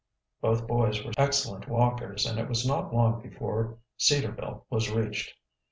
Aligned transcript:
Both 0.41 0.65
boys 0.65 1.05
were 1.05 1.11
excellent 1.15 1.67
walkers 1.67 2.25
and 2.25 2.39
it 2.39 2.49
was 2.49 2.65
not 2.65 2.91
long 2.91 3.21
before 3.21 3.77
Cedarville 3.97 4.65
was 4.67 4.89
reached. 4.89 5.35